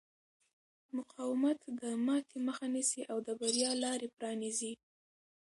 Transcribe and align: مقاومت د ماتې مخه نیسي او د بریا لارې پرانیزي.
مقاومت 0.97 1.59
د 1.79 1.81
ماتې 2.05 2.37
مخه 2.47 2.65
نیسي 2.73 3.01
او 3.11 3.17
د 3.27 3.27
بریا 3.39 3.71
لارې 3.83 4.07
پرانیزي. 4.17 4.73